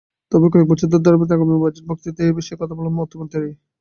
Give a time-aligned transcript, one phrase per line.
[0.31, 3.47] তবে কয়েক বছরের ধারাবাহিকতায় আগামী বাজেট বক্তৃতায়ও এ বিষয়ে কথা বলবেন অর্থমন্ত্রী।